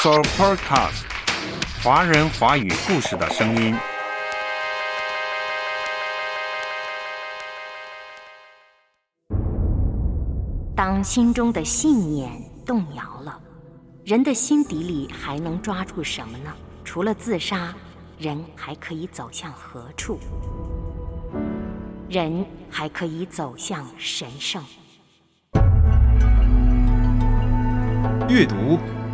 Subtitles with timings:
[0.00, 1.06] So Podcast，
[1.82, 3.74] 华人华语故事的声音。
[10.76, 12.30] 当心中的信念
[12.64, 13.40] 动摇了，
[14.04, 16.54] 人的心底里还能抓住什么呢？
[16.84, 17.74] 除了自杀，
[18.20, 20.20] 人还可以走向何处？
[22.08, 24.62] 人还可以走向神圣。
[28.28, 28.78] 阅读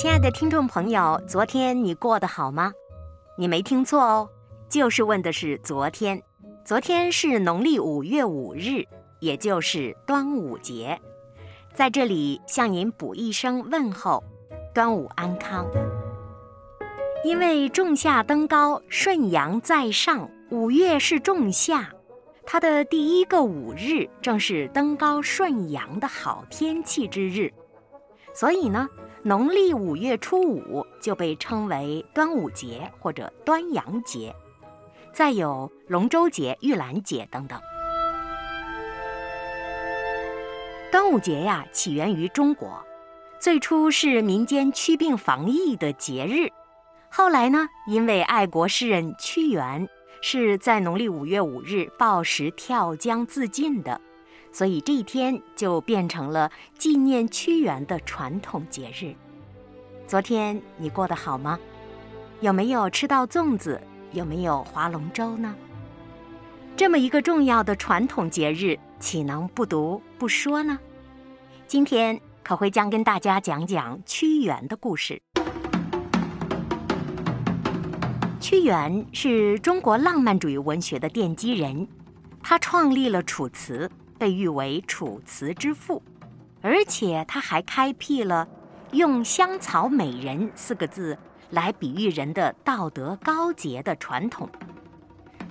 [0.00, 2.72] 亲爱的听众朋友，昨天你过得好吗？
[3.36, 4.30] 你没听错哦，
[4.66, 6.22] 就是问的是昨天。
[6.64, 8.82] 昨天是农历五月五日，
[9.18, 10.98] 也就是端午节，
[11.74, 14.24] 在这里向您补一声问候，
[14.74, 15.66] 端午安康。
[17.22, 21.92] 因为仲夏登高，顺阳在上，五月是仲夏，
[22.46, 27.52] 它的第一个五日正是登高顺阳的好天气之日，
[28.32, 28.88] 所以呢。
[29.22, 34.34] 农历五月初五就被称为端午节或者端阳节，
[35.12, 37.60] 再有龙舟节、玉兰节等等。
[40.90, 42.82] 端午节呀，起源于中国，
[43.38, 46.48] 最初是民间驱病防疫的节日，
[47.10, 49.86] 后来呢，因为爱国诗人屈原
[50.22, 54.00] 是在农历五月五日抱石跳江自尽的。
[54.52, 59.14] 所以这一天就变成了纪念屈原的传统节日。
[60.06, 61.58] 昨天你过得好吗？
[62.40, 63.80] 有没有吃到粽子？
[64.12, 65.54] 有没有划龙舟呢？
[66.76, 70.78] 这么一个重要的传统节日，岂能不读不说呢？
[71.66, 75.22] 今天可会将跟大家讲讲屈原的故事。
[78.40, 81.86] 屈原是中国浪漫主义文学的奠基人，
[82.42, 83.86] 他创立了《楚辞》。
[84.20, 86.02] 被誉为楚辞之父，
[86.60, 88.46] 而且他还开辟了
[88.92, 91.16] 用“香草美人”四个字
[91.48, 94.46] 来比喻人的道德高洁的传统。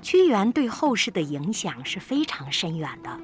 [0.04, 3.20] 屈原对后世的影响是非常深远的。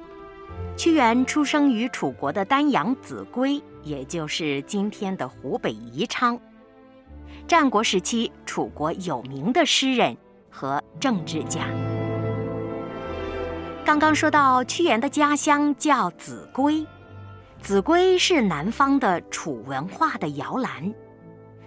[0.76, 6.36] 屈原出生于楚国的丹阳子规，也就是今天的湖北宜昌。
[7.46, 10.16] 战国时期，楚国有名的诗人
[10.50, 11.68] 和政治家。
[13.86, 16.84] 刚刚说到屈原的家乡叫秭归，
[17.62, 20.92] 秭归是南方的楚文化的摇篮。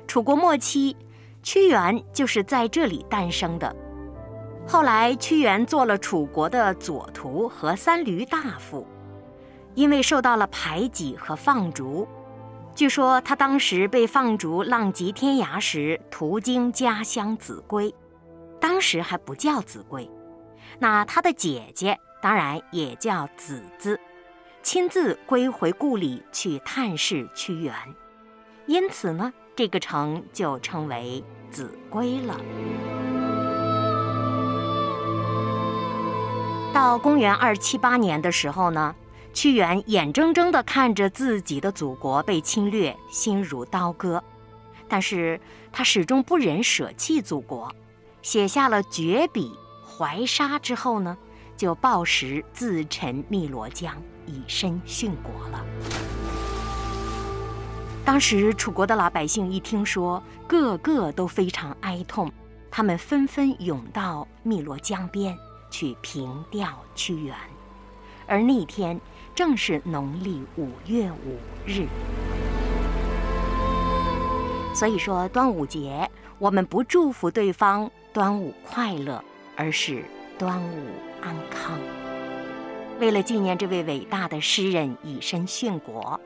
[0.05, 0.97] 楚国末期，
[1.41, 3.73] 屈原就是在这里诞生的。
[4.67, 8.85] 后来，屈原做了楚国的左徒和三闾大夫，
[9.73, 12.05] 因为受到了排挤和放逐，
[12.75, 17.95] 据说他当时被放逐浪迹天涯时，途经家乡秭归，
[18.59, 20.11] 当时还不叫秭归。
[20.79, 21.97] 那他的姐姐。
[22.21, 23.99] 当然也叫子字，
[24.61, 27.73] 亲自归回故里去探视屈原，
[28.65, 32.35] 因此呢，这个城就称为子归了。
[36.73, 38.93] 到公元二七八年的时候呢，
[39.33, 44.21] 屈原眼睁睁地看着自己的祖国被侵略，心如刀割，
[44.89, 45.39] 但是
[45.71, 47.73] 他始终不忍舍弃祖国，
[48.21, 49.57] 写下了绝笔
[49.87, 51.17] 怀沙之后呢。
[51.59, 53.93] 就抱石自沉汨罗江，
[54.25, 55.65] 以身殉国了。
[58.05, 62.31] 当时楚国的老百姓一听说，个个都非常哀痛，
[62.71, 65.37] 他们纷纷涌到汨罗江边
[65.69, 67.35] 去凭吊屈原。
[68.25, 68.97] 而那天
[69.35, 71.85] 正是农历五月五日，
[74.73, 79.21] 所以说端午节，我们不祝福对方端午快乐，
[79.57, 80.05] 而是
[80.37, 81.08] 端午。
[81.21, 81.77] 安康。
[82.99, 86.19] 为了纪念这位伟大的诗人以身殉国，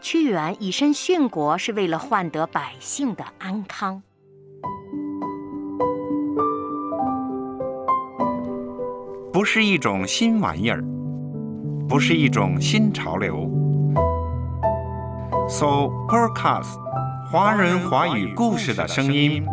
[0.00, 4.02] 屈原以身殉国是为了换得百姓的安康。
[9.32, 10.84] 不是一种新玩意儿，
[11.88, 13.50] 不是一种新潮流。
[15.48, 16.78] So Podcast，
[17.30, 19.44] 华人华语故事的声音。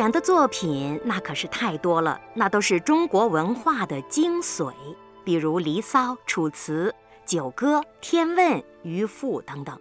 [0.00, 4.72] 屈原的作品那可是太多了，那都是中国文化的精髓，
[5.24, 6.88] 比如《离骚》《楚辞》
[7.30, 8.52] 《九歌》《天问》
[8.82, 9.78] 《渔父》等等，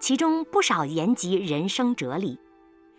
[0.00, 2.36] 其中不少言及人生哲理。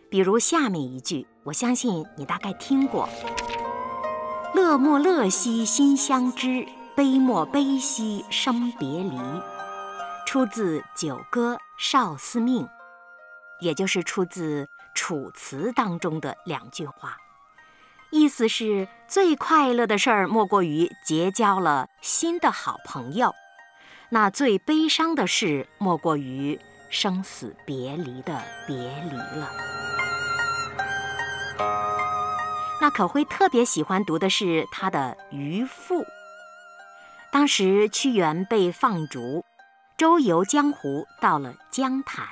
[0.09, 3.09] 比如下面一句，我相信你大概听过
[4.55, 6.65] ：“乐莫乐兮心相知，
[6.95, 9.19] 悲莫悲兮生别离。”
[10.25, 12.63] 出自《九歌·少司命》，
[13.59, 14.63] 也就是出自
[14.95, 17.17] 《楚辞》当中的两句话。
[18.11, 23.33] 意思是最快乐的事儿莫过于结交了新的好朋友，
[24.09, 26.59] 那最悲伤的事莫过于
[26.89, 29.49] 生死别离的别离了。
[32.81, 36.01] 那可会特别喜欢读的是他的《渔父》。
[37.31, 39.45] 当时屈原被放逐，
[39.97, 42.25] 周游江湖，到了江潭，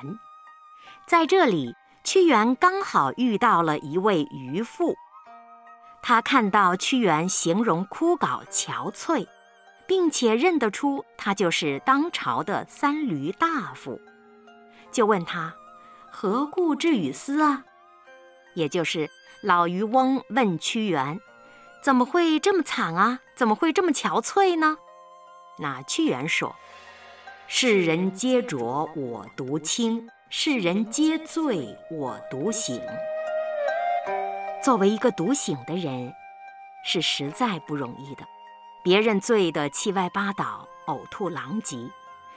[1.08, 1.74] 在这里，
[2.12, 4.98] 屈原刚好遇到了一位渔父。
[6.02, 9.28] 他看到屈原形容枯槁憔悴，
[9.86, 14.02] 并且认得出他就是当朝的三闾大夫，
[14.92, 15.54] 就问他
[16.10, 17.64] ：“何故至于斯啊？”
[18.58, 19.08] 也就是
[19.44, 21.22] 老渔翁问屈原
[21.84, 23.20] ：“怎么会这么惨啊？
[23.36, 24.80] 怎么会这么憔悴呢？”
[25.62, 26.56] 那屈原说
[27.52, 32.80] ：“世人皆浊我独清，世人皆醉我独醒。”
[34.64, 36.14] 作为一个独醒的人，
[36.86, 38.24] 是实在不容易的。
[38.84, 41.90] 别人醉得七歪八倒、呕吐狼藉，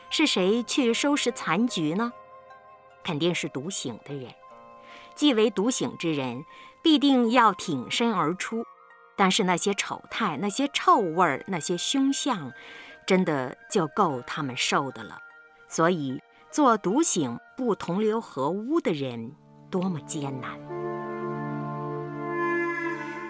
[0.09, 2.11] 是谁去收拾残局呢？
[3.05, 4.32] 肯定是独醒的人。
[5.15, 6.47] 既为独醒之人，
[6.82, 8.65] 必定要挺身而出。
[9.15, 12.50] 但是那些丑态、那些臭味儿、那些凶相，
[13.07, 15.19] 真的就够他们受的了。
[15.69, 16.21] 所以，
[16.51, 19.33] 做独醒不同流合污的人，
[19.71, 20.51] 多么艰难！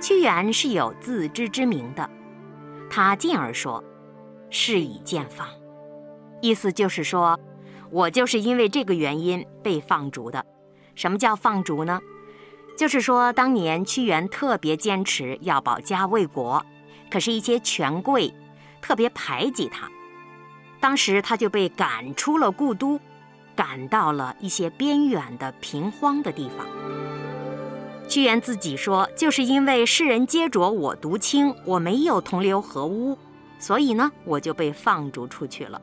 [0.01, 2.11] 屈原是有自知之明的，
[2.91, 3.83] 他进而说
[4.51, 5.47] ：“是以见放。”
[6.43, 7.39] 意思就是说，
[7.91, 10.45] 我就是因为这个原因被放逐的。
[10.97, 12.01] 什么叫放逐呢？
[12.77, 16.67] 就是说，当年屈原特别坚持要保家卫国，
[17.09, 18.35] 可是，一些权贵
[18.83, 19.89] 特别排挤他，
[20.81, 23.01] 当时他就被赶出了故都，
[23.57, 26.67] 赶到了一些边远的贫荒的地方。
[28.09, 33.17] 屈原自己说：“就是因为世人皆浊我独清，我没有同流合污，
[33.59, 35.81] 所以呢，我就被放逐出去了。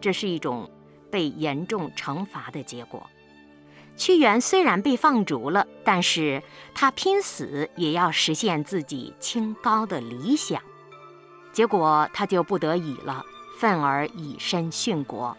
[0.00, 0.68] 这是一种
[1.08, 3.08] 被严重惩罚的结果。
[3.96, 6.42] 屈原虽然被放逐了，但是
[6.74, 10.60] 他拼死也要实现自己清高的理想，
[11.52, 13.24] 结果他就不得已了，
[13.58, 15.36] 愤而以身殉国，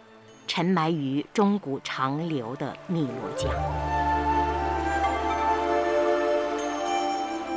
[0.48, 3.52] 沉埋于中古长流的汨罗江。”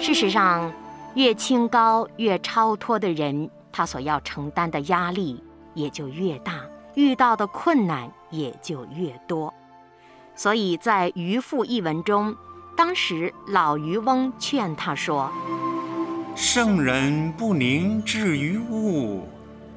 [0.01, 0.73] 事实上，
[1.15, 5.43] 越清高、越超脱的人，他所要承担的压力
[5.75, 6.61] 也就越大，
[6.95, 9.53] 遇到的困难也就越多。
[10.35, 12.37] 所以在《渔父》一文中，
[12.77, 15.31] 当时老渔翁劝他说
[16.37, 19.27] ：“圣人不宁至于物，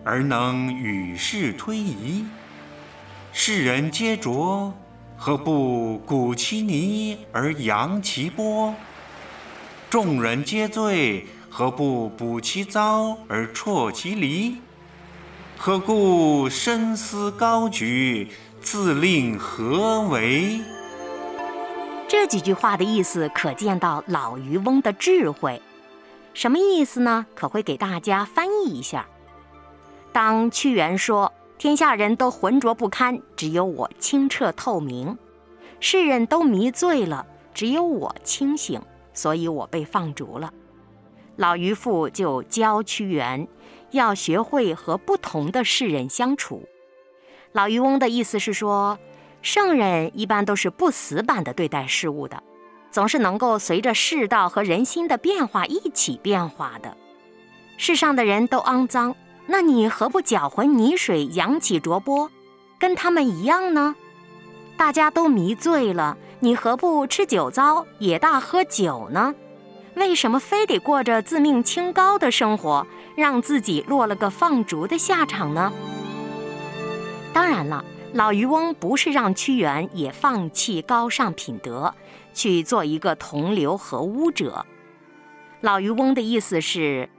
[0.03, 2.25] 而能与世推移。
[3.31, 4.73] 世人皆浊，
[5.15, 8.75] 何不鼓其泥而扬其波？”
[9.89, 14.57] 众人皆醉，何不补其糟而啜其离？
[15.57, 18.27] 何故深思高举，
[18.61, 20.59] 自令何为？
[22.05, 25.61] 这几句话的意思可见到老渔翁的智慧。
[26.39, 27.25] 什么意思呢？
[27.35, 29.05] 可会给大家翻译一下。
[30.13, 35.17] 当屈原说：“天下人都浑浊不堪，只有我清澈透明；
[35.81, 38.81] 世人都迷醉了，只有我清醒。”
[39.13, 40.53] 所以我被放逐了，
[41.35, 43.45] 老渔父就教屈原
[43.91, 46.69] 要学会和不同的世人相处。
[47.51, 48.97] 老渔翁的意思是说，
[49.41, 52.41] 圣人一般都是不死板的对待事物的，
[52.91, 56.95] 总是能够随着世道和人心的变化一起变化的。
[57.77, 59.15] 世上的人都肮脏，
[59.47, 62.29] 那你何不搅浑泥水，扬起浊波，
[62.79, 63.95] 跟他们一样呢？
[64.77, 66.17] 大家都迷醉了。
[66.41, 69.35] 你何不吃酒糟，也大喝酒呢？
[69.95, 75.73] 为什么非得过着自命清高的生活，让自己落了个放逐的下场呢？
[77.33, 81.93] 当然了，老渔翁不是让屈原也放弃高尚品德，
[82.39, 84.65] 去做一个同流合污者。
[85.59, 87.09] 老渔翁的意思是，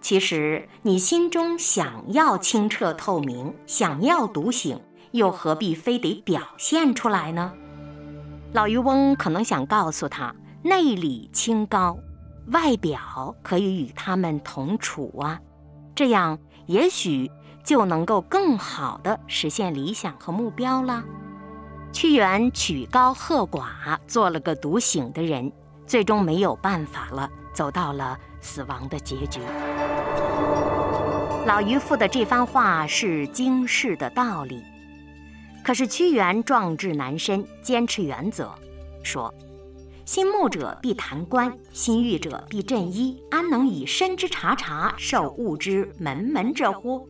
[0.00, 4.80] 其实你心中想要清澈透明，想要独醒，
[5.10, 7.52] 又何必非得表现出来呢？
[8.52, 10.32] 老渔翁可能想告诉他，
[10.62, 11.98] 内里清高，
[12.52, 15.40] 外表可以与他们同处啊，
[15.96, 17.28] 这样也许
[17.64, 21.02] 就能够更好的实现理想和目标了。
[21.92, 25.50] 屈原曲高和寡，做了个独醒的人，
[25.86, 29.40] 最终没有办法了，走到了死亡的结局。
[31.46, 34.62] 老渔夫的这番话是经世的道理，
[35.64, 38.52] 可是屈原壮志难伸，坚持原则，
[39.02, 39.32] 说
[40.04, 47.08] ：“心慕者必弹冠，心欲者必振衣，安能以身之察察，受物之门门者乎？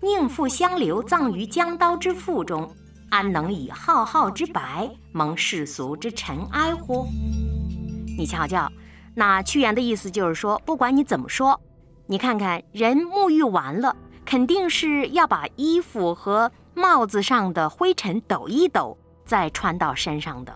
[0.00, 2.70] 宁负相留，葬于江刀之腹中，
[3.14, 7.06] 安能以浩浩之白，蒙世俗之尘埃乎？”
[8.18, 8.68] 你瞧瞧，
[9.14, 11.60] 那屈原的意思就是说，不管你怎么说。
[12.06, 13.94] 你看看，人沐浴完了，
[14.24, 20.52] 肯定是要把衣服和帽子上的灰尘抖一抖，再穿到身上的。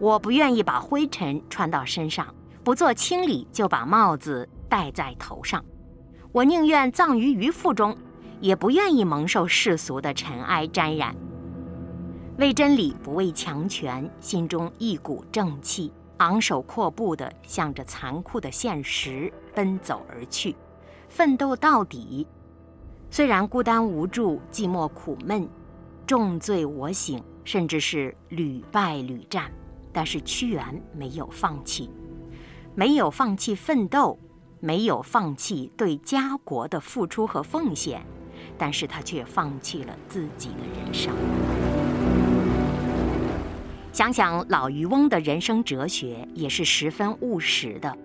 [0.00, 2.26] 我不愿意把灰尘穿到身上，
[2.64, 5.64] 不做清理就把帽子戴在头上。
[6.32, 7.96] 我宁愿葬于鱼腹中，
[8.40, 11.14] 也不愿意蒙受世俗的尘埃沾染。
[12.38, 15.92] 为真理，不畏强权，心中一股正气。
[16.18, 20.54] 昂首阔步地向着残酷的现实奔走而去，
[21.08, 22.24] 奋斗到底。
[23.10, 25.48] 虽然孤单无助、寂寞苦闷、
[26.06, 29.50] 重罪我省，甚至是屡败屡战，
[29.92, 31.90] 但是屈原没有放弃，
[32.76, 34.16] 没有放弃奋斗，
[34.60, 38.00] 没有放弃对家国的付出和奉献，
[38.56, 41.12] 但是他却放弃了自己的人生。
[43.98, 47.98] 想想老渔翁的人生哲学也是十分务实的。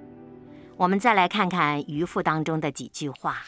[0.75, 3.43] 我们再来看看《渔父》当中的几句话：“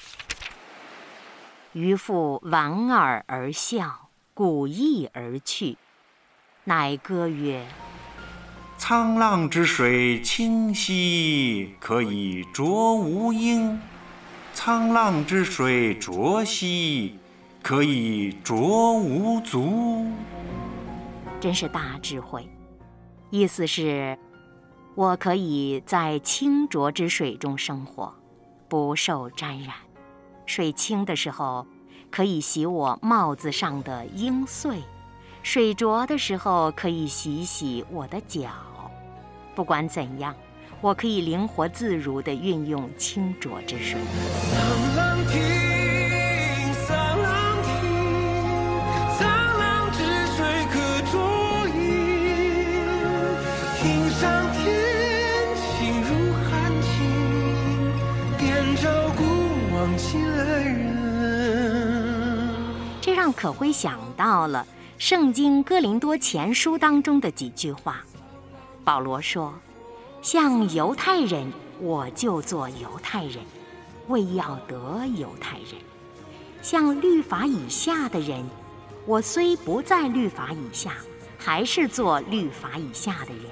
[1.74, 5.76] 渔父莞尔而笑，鼓翼而去，
[6.66, 7.66] 乃歌曰
[8.78, 13.80] ：‘沧浪之水清兮，可以濯吾缨；
[14.54, 17.18] 沧浪之水浊兮，
[17.64, 20.12] 可以濯吾足。’”
[21.40, 22.50] 真是大智慧，
[23.30, 24.18] 意思是，
[24.96, 28.14] 我可以在清浊之水中生活，
[28.68, 29.76] 不受沾染。
[30.48, 31.68] 水清的时候，
[32.10, 34.80] 可以洗我帽子上的缨穗；
[35.44, 38.50] 水浊的时候，可以洗洗我的脚。
[39.54, 40.36] 不管怎样，
[40.82, 44.00] 我可以灵活自如地运用清浊之水。
[63.02, 64.66] 这让可辉想到了
[64.98, 68.04] 《圣经·哥林多前书》当中的几句话。
[68.84, 69.54] 保罗说
[70.22, 73.44] ：“像犹太人，我就做犹太人，
[74.08, 75.80] 为要得犹太人；
[76.62, 78.44] 像律法以下的人，
[79.06, 80.94] 我虽不在律法以下，
[81.38, 83.46] 还是做律法以下的人，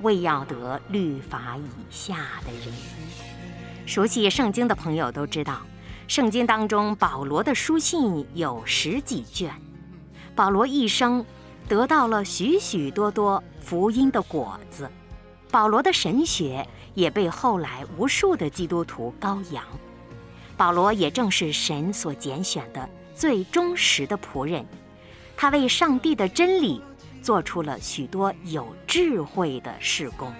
[0.00, 2.72] 为要得律法以下的人。”
[3.88, 5.62] 熟悉圣经的朋友都知道。
[6.08, 9.50] 圣经当中，保罗的书信有十几卷。
[10.36, 11.24] 保罗一生
[11.66, 14.90] 得到了许许多多福音的果子，
[15.50, 19.64] 保罗的神学也被后来无数的基督徒高扬。
[20.54, 24.66] 保罗也正是神所拣选的最忠实的仆人，
[25.34, 26.82] 他为上帝的真理
[27.22, 30.30] 做出了许多有智慧的事工，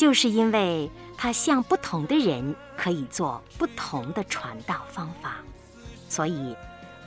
[0.00, 0.90] 就是因为。
[1.22, 5.36] 他向不同的人可以做不同的传道方法，
[6.08, 6.56] 所以，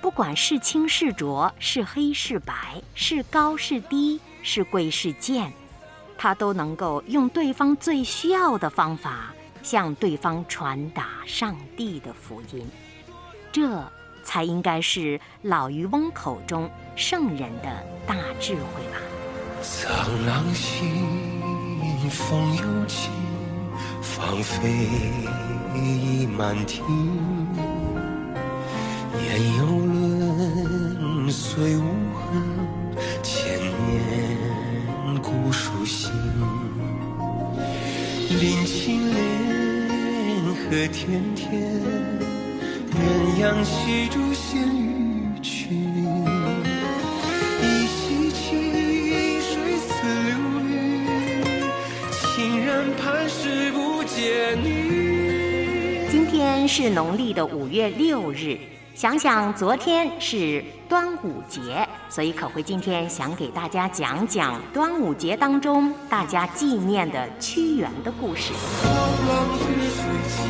[0.03, 5.51] 不管是清是浊，是黑是白，是高是低，是贵是贱，
[6.15, 9.33] 他都能够用对方最需要的方法
[9.63, 12.69] 向对方传达上帝的福音。
[13.51, 13.83] 这
[14.23, 18.99] 才应该是老渔翁口中圣人的大智慧吧。
[19.63, 21.22] 沧浪心，
[22.09, 23.11] 风有情。
[24.01, 24.87] 芳菲
[25.75, 26.83] 已满庭，
[29.19, 31.83] 烟又轮虽无
[32.13, 32.41] 痕，
[33.21, 36.11] 千年古树新。
[38.29, 39.19] 林青莲
[40.55, 41.81] 和天天，
[42.91, 42.95] 鸳
[43.41, 44.82] 鸯戏珠仙
[56.75, 58.57] 是农历的五月六日，
[58.95, 68.53] 想想昨天是端午节，所以可会今天想给大家讲讲端午节当中大家纪念的屈原的故事。
[68.81, 68.87] 沧
[69.29, 70.01] 浪之水
[70.33, 70.41] 清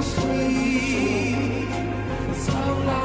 [0.00, 1.68] 兮，
[2.40, 2.56] 苍
[2.86, 2.96] 浪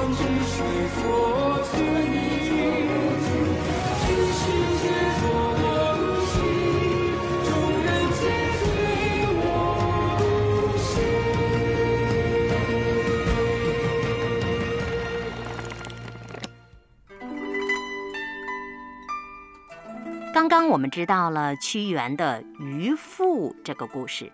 [20.42, 24.32] 刚刚我们知道了屈原的渔父这个故事，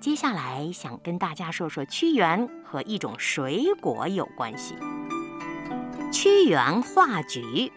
[0.00, 4.74] 接下来想跟大家说说屈原和一种水果有关系。
[6.12, 7.70] 屈原画菊。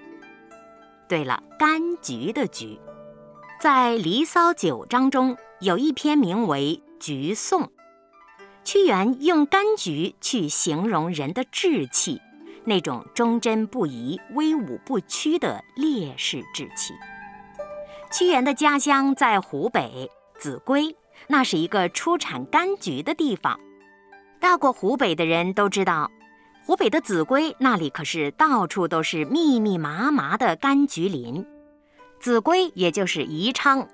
[1.07, 2.79] 对了，柑橘的橘，
[3.61, 7.61] 在《离骚》九章中有一篇名为《橘颂》，
[8.63, 12.19] 屈原用柑橘去形容人的志气，
[12.65, 16.95] 那种忠贞不移、威武不屈的烈士志气。
[18.11, 20.95] 屈原的家乡在湖北秭归，
[21.27, 23.59] 那是一个出产柑橘的地方。
[24.39, 26.09] 到过湖北的人都知道，
[26.65, 31.45] 湖北的秭归那里可是到处都是密密麻麻的柑橘林。
[32.19, 33.87] 秭归也就是宜昌，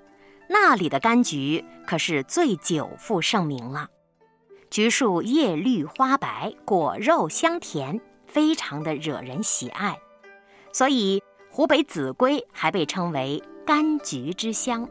[0.48, 3.88] 那里的柑橘可是最久负盛名了。
[4.70, 9.98] 橘树叶绿花白，果肉香甜，非常的惹人喜爱，
[10.72, 13.42] 所以湖北秭归还被称为。
[13.66, 14.88] 柑橘之乡。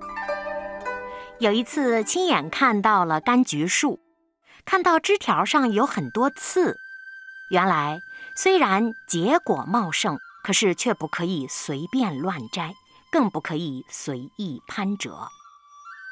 [1.40, 4.00] 有一次亲眼看到了柑橘树，
[4.66, 6.76] 看到枝条上有很多刺。
[7.50, 8.00] 原来
[8.36, 12.74] 虽然结果茂盛，可是却不可以随便乱摘，
[13.12, 15.30] 更不可以随意攀折。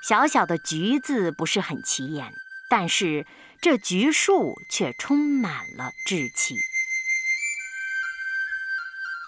[0.07, 2.31] 小小的橘子不是很起眼，
[2.69, 3.25] 但是
[3.61, 6.55] 这橘树却充满了志气。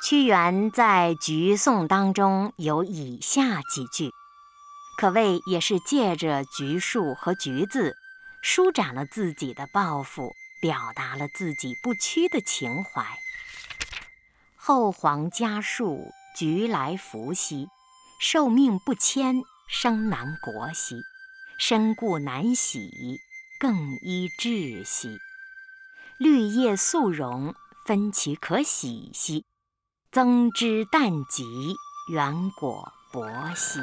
[0.07, 4.11] 屈原在《橘颂》当中有以下几句，
[4.99, 7.95] 可谓也是借着橘树和橘子，
[8.43, 10.31] 舒展了自己的抱负，
[10.61, 13.03] 表达了自己不屈的情怀。
[14.55, 17.65] 后皇嘉树，橘来福兮；
[18.21, 21.01] 受命不迁，生南国兮。
[21.57, 23.19] 身故难徙，
[23.59, 25.17] 更衣志兮。
[26.19, 27.55] 绿叶素荣，
[27.87, 29.45] 分其可喜兮。
[30.15, 31.75] 增枝淡极，
[32.07, 33.81] 圆果薄兮。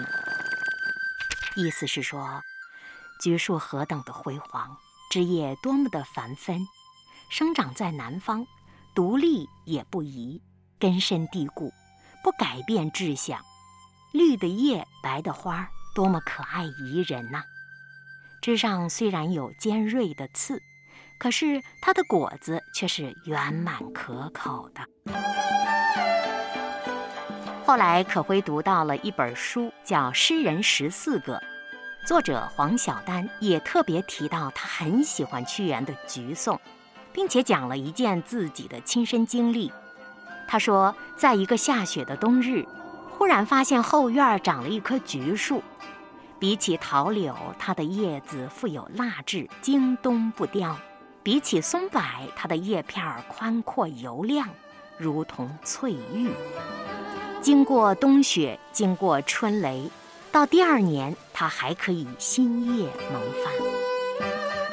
[1.56, 2.40] 意思是说，
[3.20, 4.78] 橘树何等的辉煌，
[5.10, 6.66] 枝叶多么的繁纷，
[7.30, 8.46] 生长在南方，
[8.94, 10.40] 独立也不移，
[10.80, 11.70] 根深蒂固，
[12.24, 13.38] 不改变志向。
[14.14, 17.42] 绿的叶，白的花，多么可爱宜人呐！
[18.40, 20.62] 枝上虽然有尖锐的刺，
[21.18, 24.80] 可是它的果子却是圆满可口的。
[27.72, 31.36] 后来，可辉读到了一本书，叫《诗人十四个》，
[32.06, 36.54] 作者黄晓丹也特别提到他很喜欢屈原的《橘颂》，
[37.14, 39.72] 并且讲了一件自己的亲身经历。
[40.46, 42.66] 他说，在一个下雪的冬日，
[43.08, 45.62] 忽然发现后院长了一棵橘树，
[46.38, 50.76] 比起桃柳，它的叶子富有蜡质，经冬不凋；
[51.22, 52.02] 比起松柏，
[52.36, 54.46] 它的叶片宽阔油亮，
[54.98, 56.28] 如同翠玉。
[57.42, 59.90] 经过冬雪，经过春雷，
[60.30, 63.50] 到第二年，它还可以新叶萌发。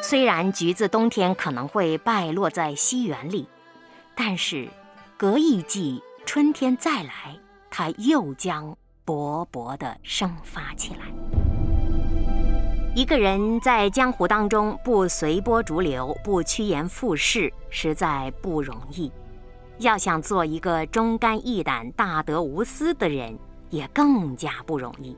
[0.03, 3.47] 虽然橘子冬天可能会败落在西园里，
[4.15, 4.67] 但是
[5.17, 7.35] 隔一季，春天再来，
[7.71, 11.07] 它又将勃勃地生发起来。
[12.95, 19.11] 一个人在江湖当中不随波逐流，不趋炎附势，实在不容易。
[19.79, 23.39] 要想做一个忠肝义胆、大德无私的人，
[23.69, 25.17] 也更加不容易。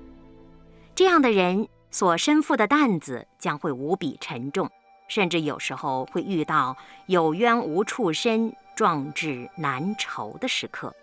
[0.93, 4.69] 这样的人所身负的担子将会无比沉重，
[5.07, 10.93] 甚至有时候会遇到有冤无处伸、壮志难酬的时刻。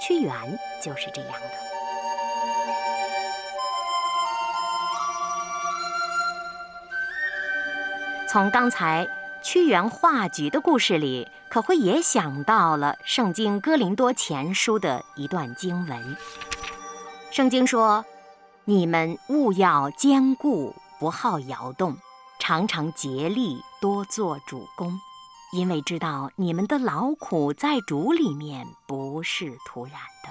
[0.00, 0.32] 屈原
[0.80, 1.50] 就是这样的。
[8.28, 9.04] 从刚才。
[9.42, 16.16] 屈原画菊的故事里，可会也想到了《圣经·哥林多前书》的一段经文。
[17.30, 18.04] 圣经说
[18.66, 21.96] ：“你们务要坚固，不好摇动，
[22.38, 25.00] 常常竭力多做主公，
[25.50, 30.28] 因为知道你们的劳苦在主里面不是徒然的。”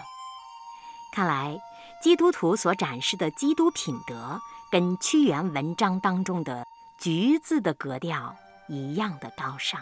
[1.12, 1.60] 看来，
[2.04, 6.68] 基督徒所展示的基督品德，跟屈原文章当中的
[7.00, 8.36] 橘子的格调。
[8.68, 9.80] 一样的高尚，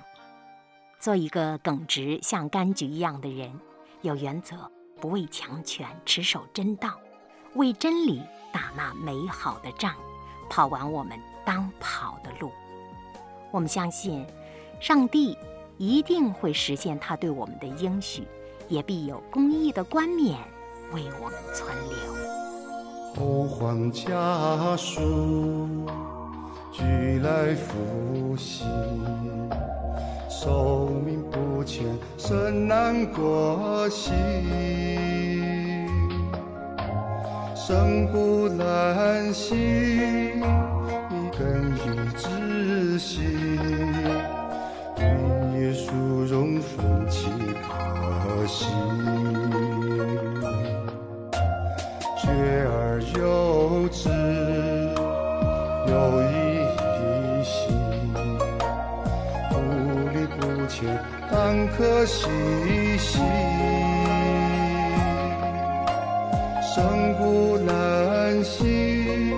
[1.03, 3.51] 做一个耿直像柑橘一样的人，
[4.03, 4.55] 有原则，
[5.01, 6.97] 不畏强权，持守真道，
[7.55, 8.21] 为真理
[8.53, 9.93] 打那美好的仗，
[10.49, 12.49] 跑完我们当跑的路。
[13.51, 14.25] 我们相信，
[14.79, 15.37] 上帝
[15.77, 18.25] 一定会实现他对我们的应许，
[18.69, 20.39] 也必有公义的冠冕
[20.93, 23.13] 为我们存留。
[23.13, 25.85] 后皇家书。
[26.71, 28.63] 俱来复兮，
[30.41, 31.85] 受命不迁，
[32.17, 34.11] 身难过兮。
[37.55, 40.33] 生不兰兮，
[41.37, 41.79] 更以
[42.17, 43.21] 知兮。
[44.97, 45.03] 云
[45.61, 45.93] 叶殊
[46.25, 48.65] 荣风其可惜，
[62.03, 62.27] 当可惜
[62.97, 63.19] 兮。
[66.61, 69.29] 生不兰兮，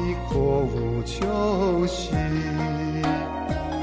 [0.00, 2.12] 亦阔无求兮。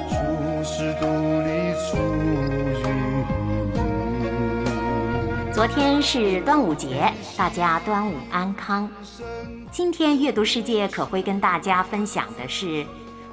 [0.10, 0.15] 诸
[0.63, 1.06] 事独
[1.41, 1.48] 立
[1.86, 2.28] 出于
[3.74, 3.78] 你。
[5.54, 8.89] 昨天是端午节，大家端午安康。
[9.69, 12.84] 今天阅读世界可会跟大家分享的是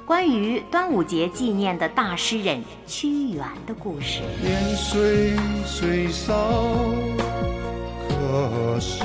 [0.07, 4.21] 关于端午节纪念的大诗人屈原的故事。
[4.41, 6.33] 年岁虽少，
[8.07, 9.03] 可是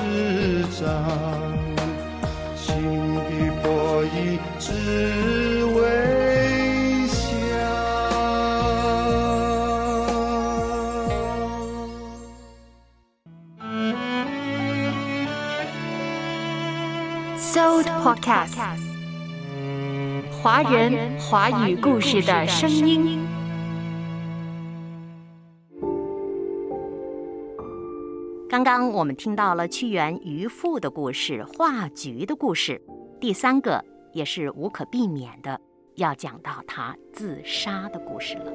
[0.78, 0.86] 长。
[2.54, 2.72] 心
[3.28, 5.80] 必博以知为
[7.08, 7.18] 乡。
[17.36, 18.78] Sold Podcast，
[20.42, 23.20] 华人华语故事的声音。
[28.50, 32.82] 刚刚我们听到了屈原渔父的故事、画菊的故事，
[33.20, 35.60] 第三个也是无可避免的，
[35.94, 38.52] 要讲到他自杀的故事了。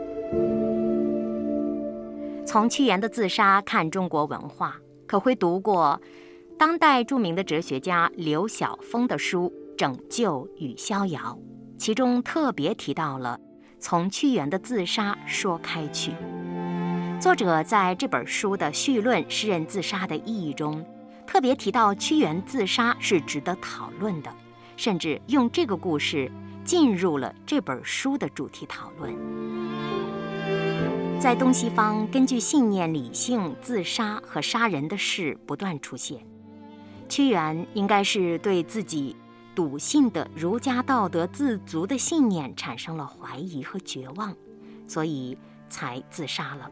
[2.46, 4.76] 从屈原的自杀看中国文化，
[5.08, 6.02] 可会读过
[6.60, 11.40] 当代著名的哲学家刘晓峰的书《拯救与逍遥》，
[11.78, 13.40] 其中特别提到了
[13.80, 16.12] 从屈原的自杀说开去。
[17.20, 20.84] 作者在这本书的序论《诗人自杀的意义》中，
[21.26, 24.34] 特别提到屈原自杀是值得讨论的，
[24.76, 26.32] 甚至用这个故事
[26.64, 29.16] 进入了这本书的主题讨论。
[31.20, 36.20] 在东西方，根据信念理性自杀和杀人的事不断出现。
[37.10, 39.16] 屈原应该是对自己
[39.58, 44.38] 笃信的儒家道德自足的信念产生了怀疑和绝望，
[44.88, 45.36] 所以
[45.68, 46.70] 才自杀了。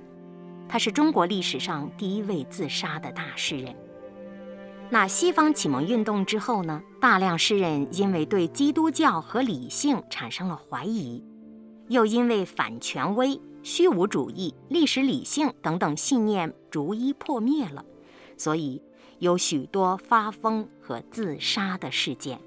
[0.70, 3.76] 他是中国历史上第一位自杀的大诗人。
[4.92, 6.80] 那西方启蒙运动之后呢？
[7.02, 11.24] 大量诗人因为对基督教和理性产生了怀疑，
[11.88, 17.84] 又因为反权威、虚无主义、历史理性等等信念逐一破灭了，
[18.38, 18.80] 所以
[19.18, 22.40] 有许多发疯和自杀的事件。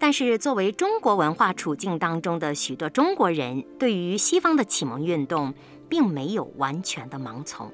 [0.00, 5.52] 但是，作为中国文化处境当中的许多中国人，对于西方的启蒙运动，
[5.88, 7.72] 并没有完全的盲从，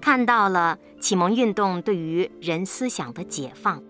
[0.00, 3.82] 看到了启蒙运动对于人思想的解放，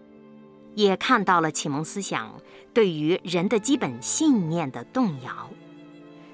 [0.74, 2.34] 也看到了启蒙思想
[2.74, 5.48] 对于人的基本信念的动摇。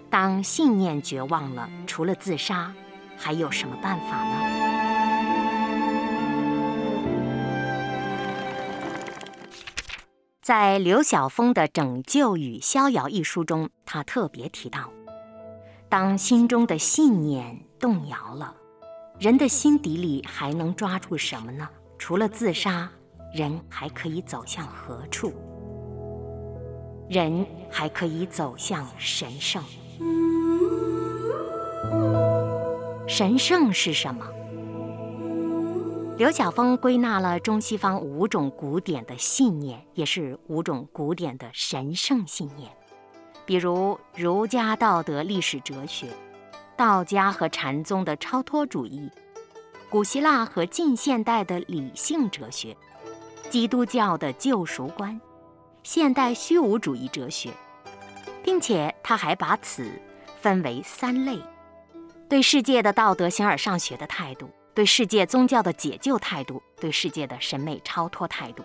[0.09, 2.73] 当信念绝望了，除了自杀，
[3.17, 4.84] 还有什么办法呢？
[10.45, 14.91] 在刘晓峰的《拯救与逍遥》一书中，他特别提到，
[15.89, 18.55] 当心中的信念动摇了，
[19.19, 21.67] 人的心底里还能抓住什么呢？
[21.99, 22.91] 除了自杀，
[23.33, 25.33] 人还可以走向何处？
[27.09, 29.65] 人还可以走向神圣。
[33.09, 34.27] 神圣是什么？
[36.17, 42.71] 刘晓峰归纳了中西方五种古典的信念，也是五种古典的神圣信念，
[43.45, 46.07] 比如儒家道德历史哲学、
[46.77, 49.11] 道家和禅宗的超脱主义、
[49.91, 52.77] 古希腊和近现代的理性哲学、
[53.51, 55.21] 基督教的救赎观、
[55.83, 57.51] 现代虚无主义哲学，
[58.41, 59.91] 并且他还把此
[60.41, 61.41] 分为三类：
[62.29, 64.49] 对世界的道德形而上学的态度。
[64.75, 68.65] 对世界宗教的解救态度，对世界的审美超脱态度，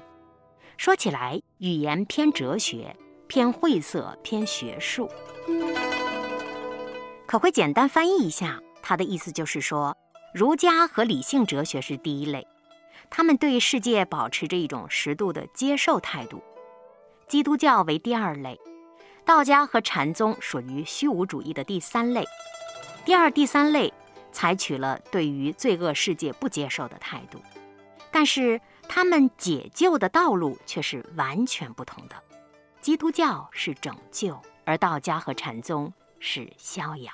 [0.76, 2.96] 说起来语言偏哲学、
[3.28, 5.08] 偏晦涩、偏学术，
[7.28, 9.96] 可会简单翻译一下，他的意思就是说，
[10.34, 12.48] 儒家和理性哲学是第一类，
[13.12, 16.40] 他们对世界保持着一种适度的接受态度；
[17.28, 18.60] 基督教为第二类，
[19.24, 22.26] 道家和禅宗属于虚无主义的第三类。
[23.06, 23.94] 第二、第三类。
[24.32, 27.42] 采取了对于罪恶世界不接受的态度，
[28.12, 32.16] 但是他们解救的道路却是完全不同的。
[32.82, 37.12] 基督教是拯救，而道家和禅宗是逍遥。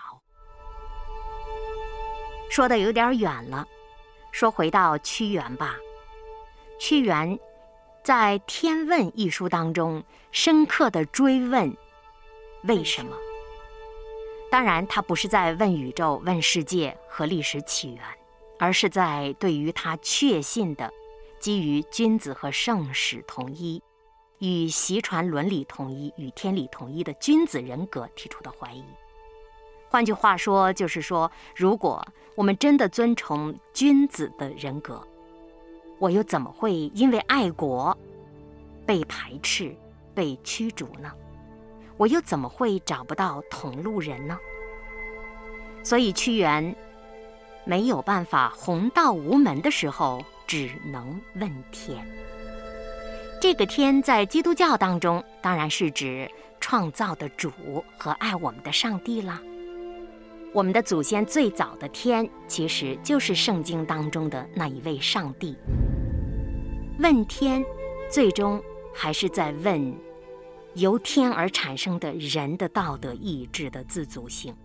[2.50, 3.66] 说的有点远了，
[4.32, 5.76] 说回到屈原吧。
[6.80, 7.38] 屈原
[8.04, 11.76] 在《天问》一书当中，深刻的追问
[12.64, 13.18] 为什么。
[14.56, 18.02] 当然，他不是在问宇宙、问世界和历史起源，
[18.58, 20.90] 而是在对于他确信的
[21.42, 23.84] 基于君子和圣史统一、
[24.40, 28.86] 与习传伦理统一、与天理统一的君子人格提出的怀疑。
[29.90, 35.06] 换句话说，就是说，如果我们真的尊崇君子的人格，
[36.00, 37.98] 我又怎么会因为爱国
[38.86, 39.76] 被排斥、
[40.14, 41.12] 被驱逐呢？
[41.98, 44.38] 我又怎么会找不到同路人呢？
[45.84, 46.76] 所以屈原
[47.64, 52.06] 没有办法红道无门的时候，只能问天。
[53.42, 56.30] 这个天在基督教当中，当然是指
[56.60, 57.52] 创造的主
[57.98, 59.40] 和爱我们的上帝啦。
[60.54, 65.56] 我们的祖先最早的天，其实就是圣经当中的那一位上帝。
[67.00, 67.64] 问天，
[68.10, 68.62] 最终
[68.94, 69.94] 还是在问
[70.76, 74.56] 由天而产生的人的道德意志的自足性。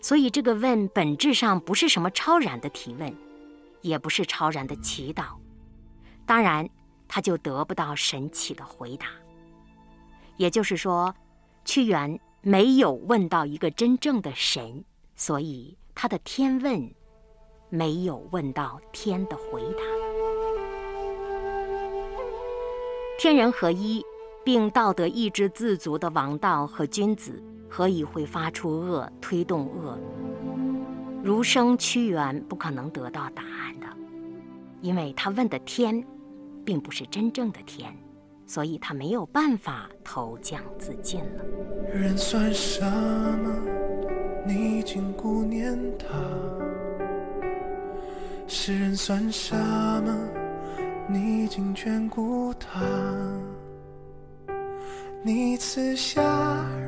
[0.00, 3.14] 所以，这个问本质上不是什么超然的提问，
[3.82, 5.24] 也不是超然的祈祷。
[6.24, 6.68] 当然，
[7.08, 9.06] 他就得不到神奇的回答。
[10.36, 11.14] 也就是说，
[11.64, 14.84] 屈原没有问到一个真正的神。
[15.16, 16.90] 所以他的天问
[17.68, 19.82] 没有问到天的回答。
[23.18, 24.02] 天人合一，
[24.44, 29.98] 并道德意志自足的王道和君子，何以会发出恶，推动恶？
[31.22, 33.86] 儒生屈原不可能得到答案的，
[34.80, 36.02] 因为他问的天，
[36.64, 37.94] 并不是真正的天，
[38.46, 41.44] 所以他没有办法投江自尽了。
[41.92, 43.52] 人算什么？
[44.46, 46.06] 你竟顾念他，
[48.46, 50.16] 世人算什么？
[51.06, 52.80] 你竟眷顾他。
[55.22, 56.22] 你赐下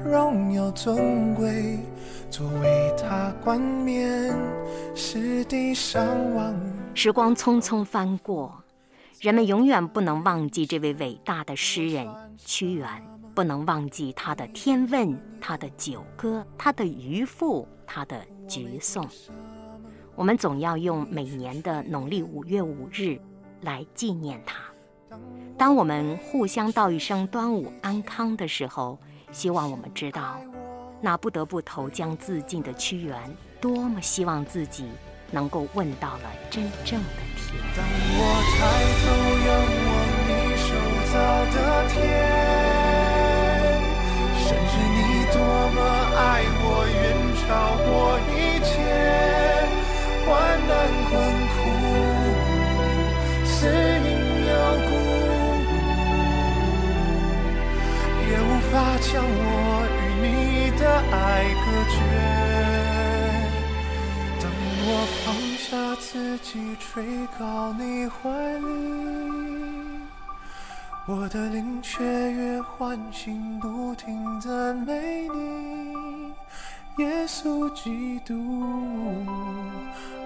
[0.07, 1.79] 荣耀尊贵，
[2.31, 4.35] 作为他冠冕，
[4.95, 6.03] 是地上
[6.35, 6.73] 万物。
[6.95, 8.65] 时光匆匆翻过，
[9.21, 12.89] 人们永远不能忘记这位伟大的诗人屈原。
[13.35, 18.17] 不能忘记他的《天问》，他的《九歌》，他的《渔父》，他的
[18.47, 19.05] 《橘颂》。
[20.15, 23.19] 我们总要用每年的农历五月五日
[23.61, 24.72] 来纪念他。
[25.59, 28.99] 当我们互相道一声端午安康的时候，
[29.31, 30.39] 希望我们知道，
[31.01, 33.19] 那不得不投江自尽的屈原，
[33.61, 34.89] 多么希望自己
[35.31, 37.63] 能够问到了真正的天。
[37.77, 38.21] 当我
[38.59, 38.61] 抬
[39.03, 39.05] 头
[39.47, 39.51] 仰
[39.87, 39.91] 望
[40.29, 40.69] 你手
[41.55, 41.57] 的
[41.89, 42.62] 天。
[68.21, 68.67] 怀里。
[71.07, 76.33] 我的灵雀跃欢欣，不停赞美你，
[76.99, 78.35] 耶稣基督，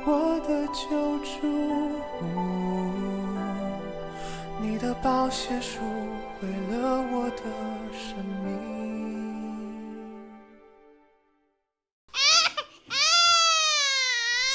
[0.05, 1.47] 我的救主。
[4.61, 5.81] 你的宝血赎
[6.41, 7.43] 回了我的
[7.93, 8.77] 生命。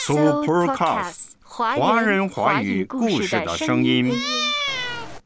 [0.05, 4.09] Supercast，华人华语故事的声音。